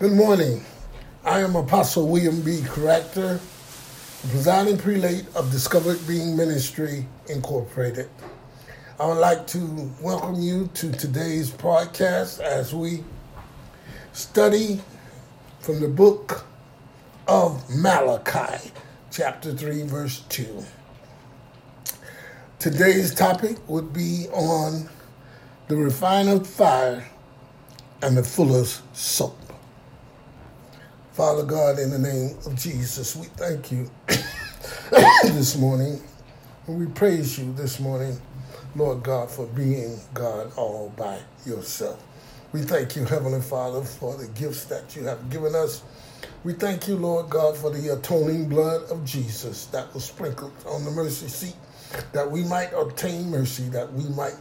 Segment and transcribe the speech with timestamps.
[0.00, 0.64] Good morning.
[1.26, 2.62] I am Apostle William B.
[2.62, 3.38] Caractor,
[4.30, 8.08] presiding prelate of Discovered Being Ministry Incorporated.
[8.98, 13.04] I would like to welcome you to today's podcast as we
[14.14, 14.80] study
[15.58, 16.46] from the book
[17.28, 18.70] of Malachi,
[19.10, 20.64] chapter 3, verse 2.
[22.58, 24.88] Today's topic would be on
[25.68, 27.06] the refiner's fire
[28.00, 29.36] and the fuller's soap.
[31.12, 33.90] Father God, in the name of Jesus, we thank you
[35.24, 36.00] this morning.
[36.68, 38.16] And we praise you this morning,
[38.76, 42.00] Lord God, for being God all by yourself.
[42.52, 45.82] We thank you, Heavenly Father, for the gifts that you have given us.
[46.44, 50.84] We thank you, Lord God, for the atoning blood of Jesus that was sprinkled on
[50.84, 51.56] the mercy seat,
[52.12, 54.36] that we might obtain mercy, that we might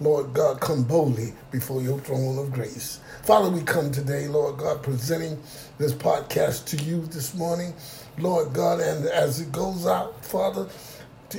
[0.00, 3.00] Lord God, come boldly before your throne of grace.
[3.22, 5.40] Father, we come today, Lord God, presenting
[5.78, 7.74] this podcast to you this morning,
[8.18, 10.68] Lord God, and as it goes out, Father,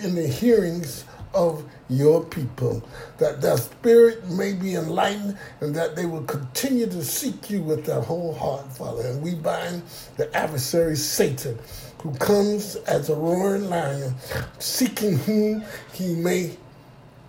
[0.01, 2.83] in the hearings of your people,
[3.17, 7.85] that their spirit may be enlightened and that they will continue to seek you with
[7.85, 9.07] their whole heart, Father.
[9.07, 9.83] And we bind
[10.17, 11.57] the adversary Satan,
[12.01, 14.13] who comes as a roaring lion,
[14.59, 16.57] seeking whom he may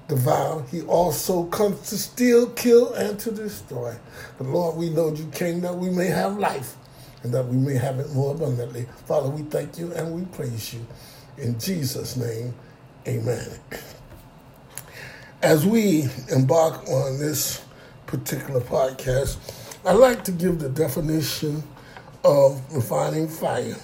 [0.08, 0.64] devour.
[0.70, 3.96] He also comes to steal, kill, and to destroy.
[4.38, 6.76] But Lord, we know you came that we may have life
[7.22, 8.86] and that we may have it more abundantly.
[9.06, 10.86] Father, we thank you and we praise you.
[11.38, 12.54] In Jesus' name,
[13.08, 13.48] amen.
[15.42, 17.64] As we embark on this
[18.06, 19.38] particular podcast,
[19.86, 21.62] I'd like to give the definition
[22.24, 23.76] of refining fire.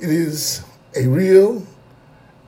[0.00, 0.64] It is
[0.96, 1.66] a real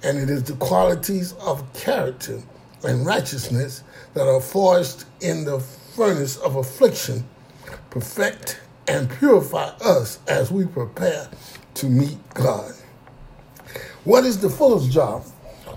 [0.02, 2.42] and it is the qualities of character
[2.84, 3.82] and righteousness
[4.14, 7.24] that are forged in the furnace of affliction
[7.90, 11.28] perfect and purify us as we prepare
[11.74, 12.72] to meet God.
[14.04, 15.24] What is the fuller's job?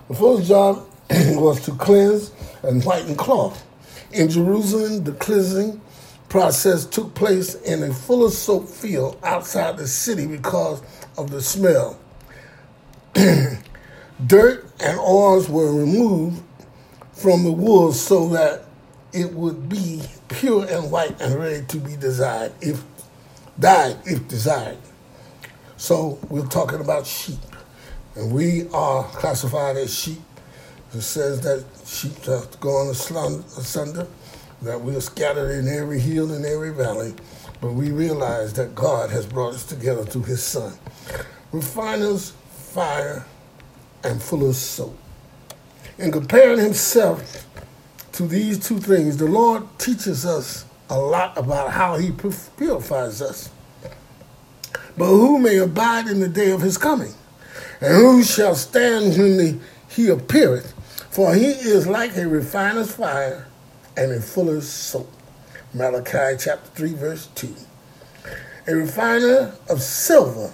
[0.07, 2.31] The fuller's job was to cleanse
[2.63, 3.65] and whiten cloth.
[4.11, 5.81] In Jerusalem, the cleansing
[6.29, 10.81] process took place in a fuller's soap field outside the city because
[11.17, 11.99] of the smell.
[13.13, 16.41] Dirt and oils were removed
[17.15, 18.65] from the wool so that
[19.13, 22.83] it would be pure and white and ready to be desired if
[23.59, 24.77] dyed if desired.
[25.77, 27.39] So we're talking about sheep.
[28.15, 30.21] And we are classified as sheep.
[30.93, 34.07] It says that sheep have to go on asunder,
[34.61, 37.13] that we are scattered in every hill and every valley.
[37.61, 40.73] But we realize that God has brought us together through his son.
[41.51, 43.25] Refiners, fire,
[44.03, 44.97] and full of soap.
[45.97, 47.45] In comparing himself
[48.13, 53.49] to these two things, the Lord teaches us a lot about how he purifies us.
[54.97, 57.13] But who may abide in the day of his coming?
[57.79, 60.73] And who shall stand when the, he appeareth?
[61.11, 63.47] For he is like a refiner's fire
[63.95, 65.11] and a fuller's soap.
[65.73, 67.55] Malachi chapter 3, verse 2.
[68.67, 70.53] A refiner of silver.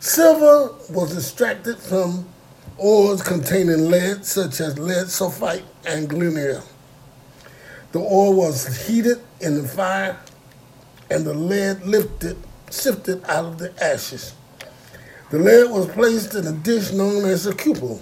[0.00, 2.26] Silver was extracted from
[2.78, 6.62] ores containing lead, such as lead sulfite and galena.
[7.92, 10.18] The ore was heated in the fire,
[11.10, 12.36] and the lead lifted,
[12.70, 14.34] sifted out of the ashes.
[15.30, 18.00] The lead was placed in a dish known as a cupel,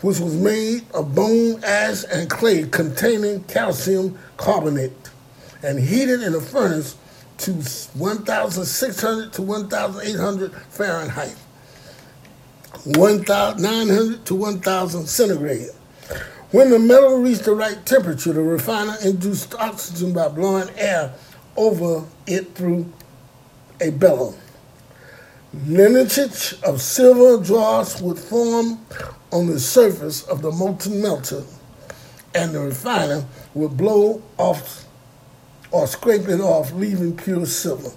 [0.00, 5.10] which was made of bone, ash, and clay containing calcium carbonate,
[5.62, 6.96] and heated in a furnace
[7.38, 11.36] to 1,600 to 1,800 Fahrenheit.
[12.84, 15.70] 1,900 to 1,000 centigrade.
[16.50, 21.12] When the metal reached the right temperature, the refiner induced oxygen by blowing air
[21.56, 22.92] over it through
[23.80, 24.34] a bellow.
[25.66, 28.84] Litharge of silver dross would form
[29.32, 31.44] on the surface of the molten melter,
[32.34, 33.24] and the refiner
[33.54, 34.84] would blow off
[35.70, 37.90] or scrape it off, leaving pure silver.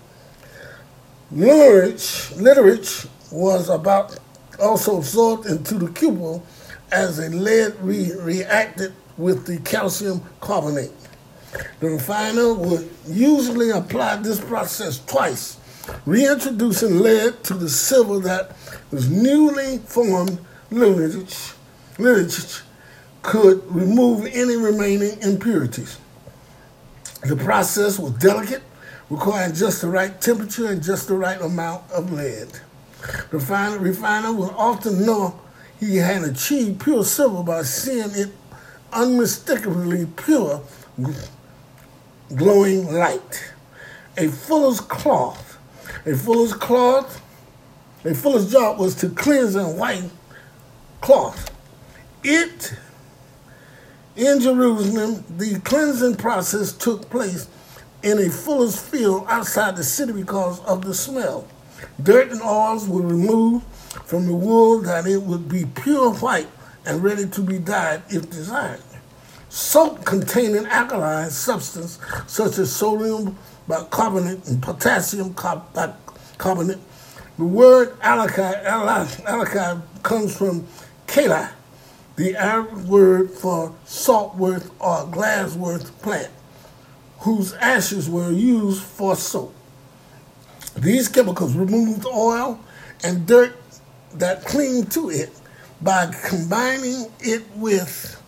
[1.31, 4.17] Literature was about
[4.59, 6.43] also absorbed into the cupel
[6.91, 10.91] as a lead re- reacted with the calcium carbonate.
[11.79, 15.57] The refiner would usually apply this process twice,
[16.05, 18.55] reintroducing lead to the silver that
[18.91, 20.39] was newly formed
[20.71, 21.53] litharge,
[21.97, 22.61] litharge
[23.21, 25.97] could remove any remaining impurities.
[27.23, 28.63] The process was delicate,
[29.09, 32.47] requiring just the right temperature and just the right amount of lead.
[33.31, 35.39] Refiner, refiner will often know
[35.79, 38.29] he had achieved pure silver by seeing it
[38.91, 40.61] unmistakably pure,
[42.35, 43.53] glowing light.
[44.17, 45.57] a fuller's cloth.
[46.05, 47.21] A fuller's cloth,
[48.03, 50.09] a fuller's job was to cleanse and whiten
[51.01, 51.51] cloth.
[52.23, 52.73] It,
[54.15, 57.47] in Jerusalem, the cleansing process took place
[58.03, 61.47] in a fuller's field outside the city because of the smell.
[62.01, 63.65] Dirt and oils were removed
[64.05, 66.47] from the wool that it would be pure white
[66.85, 68.81] and ready to be dyed if desired.
[69.49, 73.37] Soap containing alkaline substance such as sodium
[73.67, 76.79] bicarbonate and potassium carbonate.
[77.37, 80.67] The word alkali comes from
[81.07, 81.47] kali,
[82.15, 86.31] the Arab word for saltwort or glasswort plant,
[87.19, 89.53] whose ashes were used for soap.
[90.79, 92.59] These chemicals removed oil
[93.03, 93.55] and dirt
[94.15, 95.29] that cling to it
[95.81, 98.21] by combining it with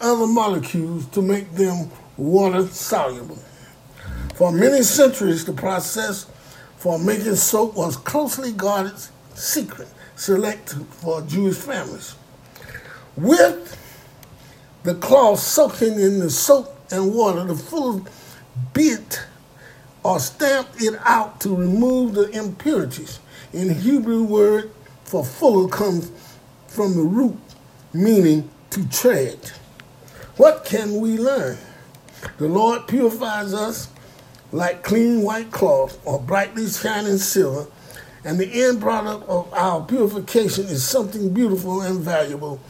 [0.00, 3.38] other molecules to make them water soluble.
[4.34, 6.26] For many centuries, the process
[6.76, 8.94] for making soap was closely guarded
[9.34, 12.14] secret, select for Jewish families.
[13.16, 13.76] With
[14.82, 18.06] the cloth soaking in the soap and water, the full
[18.72, 19.20] bit
[20.02, 23.18] or stamp it out to remove the impurities.
[23.52, 24.70] In Hebrew word
[25.04, 26.10] for fuller comes
[26.68, 27.38] from the root
[27.92, 29.38] meaning to tread.
[30.36, 31.58] What can we learn?
[32.38, 33.88] The Lord purifies us
[34.52, 37.70] like clean white cloth or brightly shining silver,
[38.24, 42.60] and the end product of our purification is something beautiful and valuable,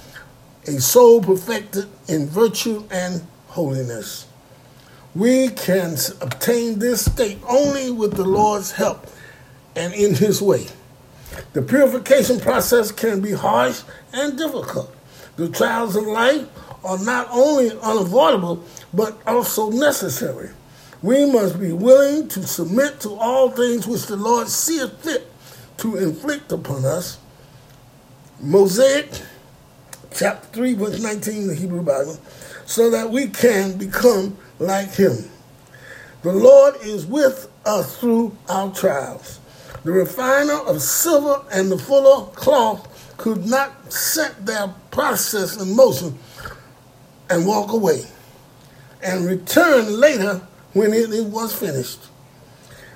[0.67, 4.27] a soul perfected in virtue and holiness.
[5.15, 9.07] We can obtain this state only with the Lord's help
[9.75, 10.69] and in His way.
[11.53, 14.95] The purification process can be harsh and difficult.
[15.37, 16.47] The trials of life
[16.85, 18.63] are not only unavoidable,
[18.93, 20.51] but also necessary.
[21.03, 25.31] We must be willing to submit to all things which the Lord seeth fit
[25.79, 27.19] to inflict upon us.
[28.39, 29.05] Mosiah
[30.13, 32.19] chapter 3, verse 19 the Hebrew Bible,
[32.67, 35.31] so that we can become like him.
[36.23, 39.41] The Lord is with us through our trials.
[39.85, 46.19] The refiner of silver and the fuller cloth could not set their process in motion
[47.31, 48.05] and walk away
[49.03, 50.43] and return later
[50.73, 52.01] when it, it was finished.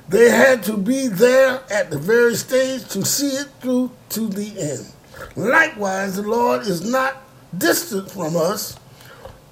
[0.08, 4.60] They had to be there at the very stage to see it through to the
[4.60, 4.93] end.
[5.36, 7.16] Likewise, the Lord is not
[7.56, 8.78] distant from us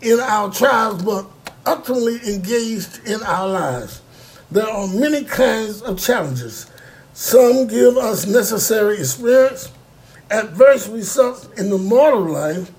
[0.00, 1.26] in our trials, but
[1.66, 4.02] utterly engaged in our lives.
[4.50, 6.66] There are many kinds of challenges.
[7.14, 9.70] Some give us necessary experience.
[10.30, 12.70] Adverse results in the mortal life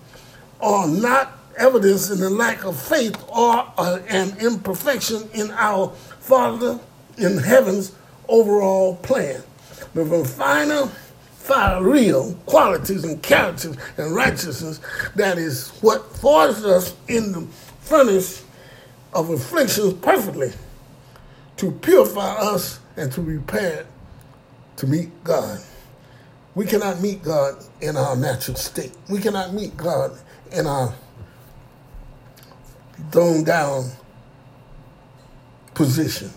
[0.59, 5.89] are not evidence in the lack of faith or uh, an imperfection in our
[6.19, 6.79] Father
[7.17, 7.93] in heaven's
[8.27, 9.41] overall plan.
[9.93, 10.89] But the refiner
[11.43, 14.79] fire real qualities and characters and righteousness
[15.15, 17.41] that is what forces us in the
[17.81, 18.45] furnace
[19.13, 20.53] of afflictions perfectly
[21.57, 23.85] to purify us and to prepare
[24.77, 25.59] to meet God.
[26.55, 28.93] We cannot meet God in our natural state.
[29.09, 30.17] We cannot meet God
[30.53, 30.95] in our
[33.11, 33.91] thrown down
[35.73, 36.31] position.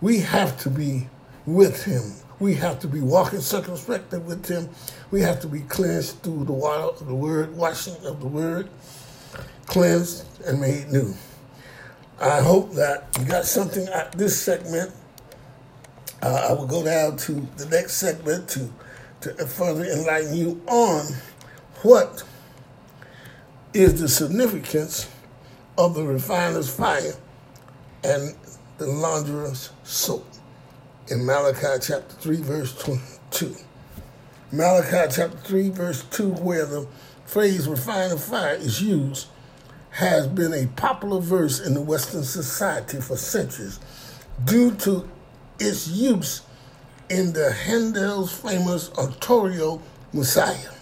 [0.00, 1.08] We have to be
[1.44, 2.14] with Him.
[2.40, 4.68] We have to be walking circumspectly with Him.
[5.10, 8.68] We have to be cleansed through the water of the Word, washing of the Word,
[9.66, 11.14] cleansed and made new.
[12.20, 14.92] I hope that you got something out this segment.
[16.22, 18.70] Uh, I will go down to the next segment to,
[19.22, 21.06] to further enlighten you on
[21.82, 22.22] what
[23.74, 25.10] is the significance
[25.76, 27.14] of the refiner's fire
[28.04, 28.34] and
[28.78, 30.24] the launderer's soap
[31.10, 33.56] in Malachi chapter 3, verse 22.
[34.52, 36.86] Malachi chapter 3, verse 2, where the
[37.24, 39.28] phrase "refine refiner's fire is used,
[39.90, 43.80] has been a popular verse in the Western society for centuries
[44.44, 45.08] due to
[45.58, 46.42] its use
[47.08, 49.80] in the Handel's famous oratorio
[50.12, 50.72] Messiah.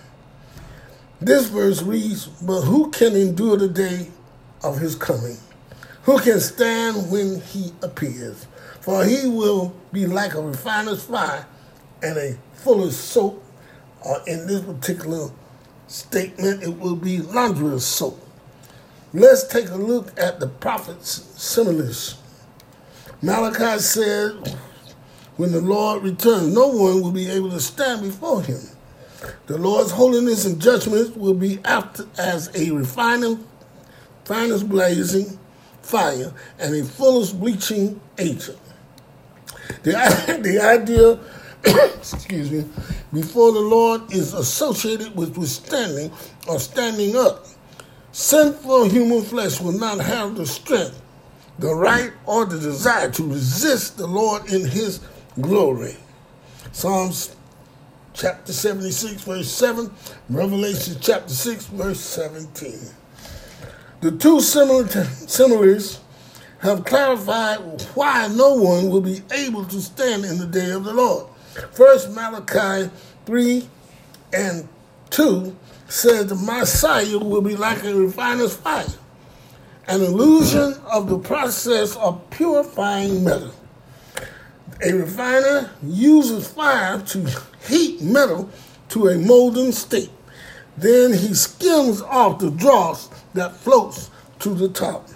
[1.20, 4.08] This verse reads, But who can endure the day
[4.62, 5.38] of his coming.
[6.02, 8.46] Who can stand when he appears?
[8.86, 11.44] For he will be like a refiner's fire
[12.04, 13.42] and a fuller's soap.
[14.04, 15.32] Uh, in this particular
[15.88, 18.24] statement, it will be launderer's soap.
[19.12, 22.14] Let's take a look at the prophet's similes.
[23.22, 24.56] Malachi said,
[25.36, 28.60] when the Lord returns, no one will be able to stand before him.
[29.48, 33.44] The Lord's holiness and judgment will be after as a refining
[34.24, 35.40] finest blazing
[35.82, 38.58] fire, and a fullest bleaching agent.
[39.82, 39.92] The,
[40.42, 41.18] the idea,
[41.96, 42.64] excuse me,
[43.12, 46.12] before the Lord is associated with withstanding
[46.48, 47.46] or standing up.
[48.12, 51.00] Sinful human flesh will not have the strength,
[51.58, 55.00] the right, or the desire to resist the Lord in his
[55.40, 55.96] glory.
[56.72, 57.36] Psalms
[58.14, 59.90] chapter 76, verse 7,
[60.30, 62.78] Revelation chapter 6, verse 17.
[64.00, 66.00] The two similar similars
[66.66, 67.60] have clarified
[67.94, 71.28] why no one will be able to stand in the day of the Lord.
[71.70, 72.90] First Malachi
[73.24, 73.68] 3
[74.32, 74.68] and
[75.10, 75.56] 2
[75.86, 78.84] says the Messiah will be like a refiner's fire,
[79.86, 83.54] an illusion of the process of purifying metal.
[84.84, 87.30] A refiner uses fire to
[87.68, 88.50] heat metal
[88.88, 90.10] to a molten state.
[90.76, 95.08] Then he skims off the dross that floats to the top.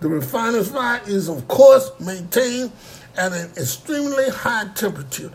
[0.00, 2.72] The refiner's fire is, of course, maintained
[3.16, 5.32] at an extremely high temperature,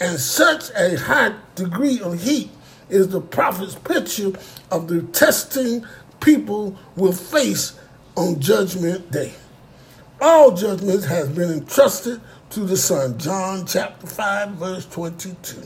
[0.00, 2.50] and such a high degree of heat
[2.90, 4.32] is the prophet's picture
[4.70, 5.86] of the testing
[6.20, 7.78] people will face
[8.16, 9.32] on Judgment Day.
[10.20, 12.20] All judgment has been entrusted
[12.50, 13.18] to the Son.
[13.18, 15.62] John chapter 5, verse 22.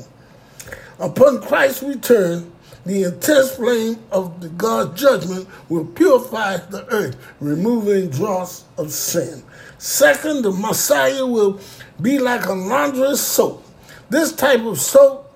[0.99, 2.51] Upon Christ's return,
[2.89, 9.43] the intense flame of the God's judgment will purify the earth, removing dross of sin.
[9.77, 11.61] Second, the Messiah will
[12.01, 13.63] be like a laundress soap.
[14.09, 15.31] This type of soap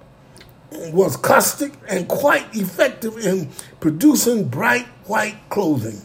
[0.93, 6.01] was caustic and quite effective in producing bright white clothing.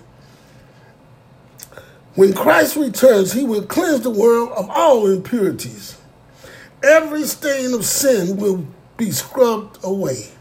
[2.15, 5.97] When Christ returns, he will cleanse the world of all impurities.
[6.83, 10.31] Every stain of sin will be scrubbed away.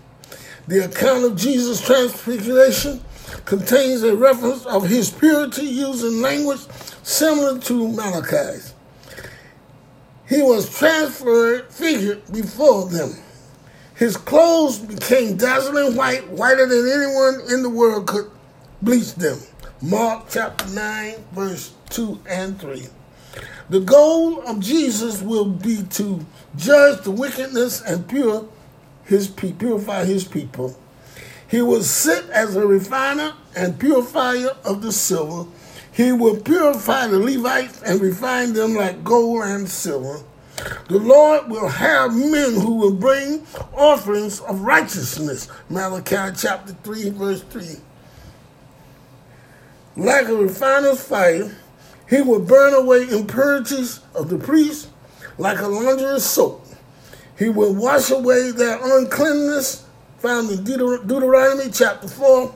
[0.68, 3.00] The account of Jesus' transfiguration
[3.44, 6.60] contains a reference of his purity using language
[7.02, 8.74] similar to Malachi's.
[10.28, 13.14] He was transferred figured before them.
[13.94, 18.30] His clothes became dazzling white, whiter than anyone in the world could
[18.82, 19.38] bleach them.
[19.80, 22.88] Mark chapter 9, verse 2 and 3.
[23.70, 28.48] The goal of Jesus will be to judge the wickedness and pure
[29.06, 30.76] his people, purify his people.
[31.48, 35.48] He will sit as a refiner and purifier of the silver.
[35.92, 40.22] He will purify the Levites and refine them like gold and silver.
[40.88, 45.48] The Lord will have men who will bring offerings of righteousness.
[45.68, 47.76] Malachi chapter 3, verse 3.
[49.96, 51.54] Like a refiner's fire,
[52.08, 54.88] he will burn away impurities of the priests
[55.38, 56.65] like a launderer's soap.
[57.38, 59.84] He will wash away their uncleanness,
[60.18, 62.54] found in Deut- Deuteronomy chapter 4,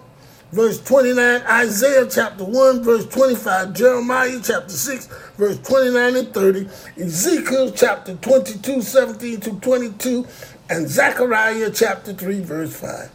[0.53, 6.69] verse 29, Isaiah chapter 1, verse 25, Jeremiah chapter 6, verse 29 and 30,
[6.99, 10.27] Ezekiel chapter 22, 17 to 22,
[10.71, 13.11] and Zechariah chapter 3, verse 5.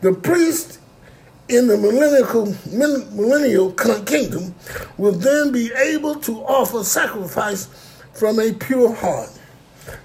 [0.00, 0.78] The priest
[1.48, 2.56] in the millennial,
[3.12, 4.54] millennial kingdom
[4.96, 7.68] will then be able to offer sacrifice
[8.14, 9.35] from a pure heart.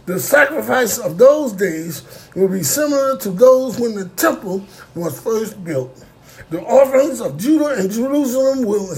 [0.06, 2.04] The sacrifice of those days
[2.36, 6.04] will be similar to those when the temple was first built.
[6.50, 8.94] The offerings of Judah and Jerusalem will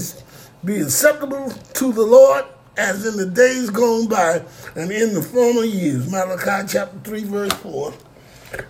[0.64, 2.44] be acceptable to the Lord
[2.76, 4.42] as in the days gone by
[4.74, 6.10] and in the former years.
[6.10, 7.94] Malachi chapter 3, verse 4.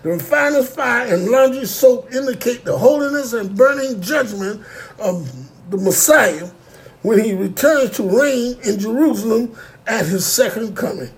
[0.03, 4.61] The refiner's fire and laundry soap indicate the holiness and burning judgment
[4.99, 5.31] of
[5.69, 6.49] the Messiah
[7.01, 9.55] when he returns to reign in Jerusalem
[9.87, 11.11] at his second coming.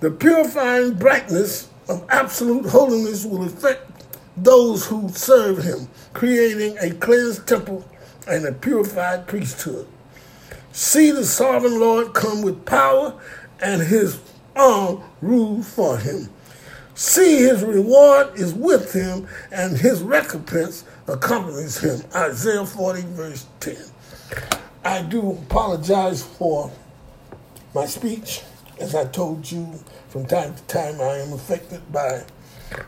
[0.00, 3.90] The purifying brightness of absolute holiness will affect
[4.36, 7.84] those who serve him, creating a cleansed temple
[8.28, 9.88] and a purified priesthood.
[10.70, 13.20] See the sovereign Lord come with power
[13.60, 14.20] and his
[14.54, 16.28] arm rule for him.
[16.94, 22.02] See his reward is with him and his recompense accompanies him.
[22.14, 23.76] Isaiah 40, verse 10.
[24.84, 26.70] I do apologize for
[27.74, 28.42] my speech.
[28.80, 29.66] As I told you,
[30.08, 32.22] from time to time I am affected by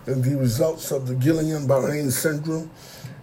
[0.05, 2.71] the results of the Guillain-Barré syndrome,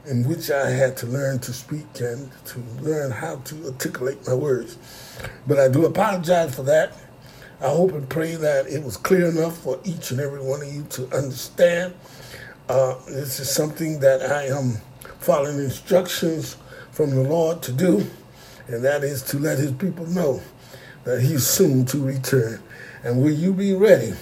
[0.05, 4.33] in which I had to learn to speak and to learn how to articulate my
[4.33, 4.77] words.
[5.47, 6.93] But I do apologize for that.
[7.61, 10.67] I hope and pray that it was clear enough for each and every one of
[10.67, 11.93] you to understand.
[12.67, 14.73] Uh, this is something that I am
[15.19, 16.57] following instructions
[16.91, 18.05] from the Lord to do,
[18.67, 20.41] and that is to let his people know
[21.07, 22.59] that he's soon to return.
[23.01, 24.13] And will you be ready?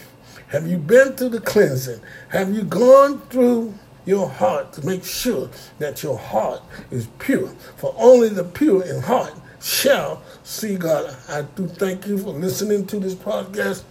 [0.49, 1.99] Have you been through the cleansing?
[2.29, 3.73] Have you gone through
[4.05, 5.49] your heart to make sure
[5.79, 6.61] that your heart
[6.91, 7.47] is pure?
[7.77, 11.17] For only the pure in heart shall see God.
[11.27, 13.83] I do thank you for listening to this podcast.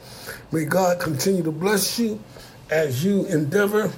[0.53, 2.23] May God continue to bless you
[2.71, 3.93] as you endeavor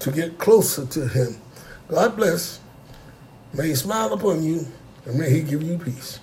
[0.00, 1.40] to get closer to Him.
[1.88, 2.60] God bless.
[3.54, 4.66] May He smile upon you
[5.06, 6.20] and may He give you peace.